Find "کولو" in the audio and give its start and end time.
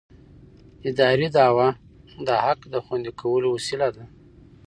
3.21-3.47